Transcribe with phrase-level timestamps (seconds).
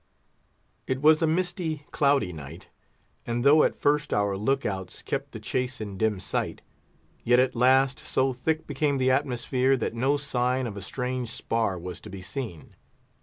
[0.87, 2.69] It was a misty, cloudy night;
[3.27, 6.61] and though at first our look outs kept the chase in dim sight,
[7.23, 11.77] yet at last so thick became the atmosphere, that no sign of a strange spar
[11.77, 12.73] was to be seen.